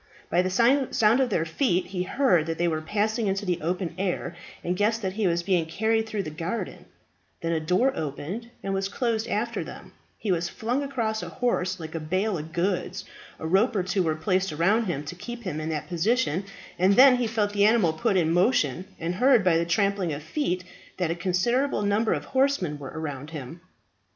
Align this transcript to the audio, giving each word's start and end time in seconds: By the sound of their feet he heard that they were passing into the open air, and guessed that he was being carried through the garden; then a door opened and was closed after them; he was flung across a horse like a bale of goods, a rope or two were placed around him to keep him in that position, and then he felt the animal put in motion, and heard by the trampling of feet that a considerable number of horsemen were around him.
By 0.31 0.41
the 0.41 0.49
sound 0.49 1.19
of 1.19 1.29
their 1.29 1.45
feet 1.45 1.85
he 1.85 2.01
heard 2.01 2.47
that 2.47 2.57
they 2.57 2.67
were 2.67 2.81
passing 2.81 3.27
into 3.27 3.45
the 3.45 3.61
open 3.61 3.93
air, 3.99 4.35
and 4.63 4.75
guessed 4.75 5.03
that 5.03 5.13
he 5.13 5.27
was 5.27 5.43
being 5.43 5.67
carried 5.67 6.07
through 6.07 6.23
the 6.23 6.31
garden; 6.31 6.85
then 7.41 7.51
a 7.51 7.59
door 7.59 7.93
opened 7.95 8.49
and 8.63 8.73
was 8.73 8.87
closed 8.89 9.27
after 9.27 9.63
them; 9.63 9.93
he 10.17 10.31
was 10.31 10.49
flung 10.49 10.81
across 10.81 11.21
a 11.21 11.29
horse 11.29 11.79
like 11.79 11.93
a 11.93 11.99
bale 11.99 12.35
of 12.39 12.51
goods, 12.51 13.05
a 13.37 13.45
rope 13.45 13.75
or 13.75 13.83
two 13.83 14.01
were 14.01 14.15
placed 14.15 14.51
around 14.51 14.85
him 14.85 15.03
to 15.03 15.13
keep 15.13 15.43
him 15.43 15.61
in 15.61 15.69
that 15.69 15.87
position, 15.87 16.45
and 16.79 16.95
then 16.95 17.17
he 17.17 17.27
felt 17.27 17.53
the 17.53 17.65
animal 17.65 17.93
put 17.93 18.17
in 18.17 18.31
motion, 18.33 18.87
and 18.99 19.13
heard 19.13 19.43
by 19.43 19.55
the 19.55 19.65
trampling 19.67 20.11
of 20.11 20.23
feet 20.23 20.63
that 20.97 21.11
a 21.11 21.15
considerable 21.15 21.83
number 21.83 22.11
of 22.11 22.25
horsemen 22.25 22.79
were 22.79 22.89
around 22.95 23.29
him. 23.29 23.61